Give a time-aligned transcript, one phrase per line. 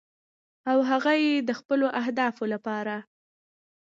[0.71, 2.95] او هغه یې د خپلو اهدافو لپاره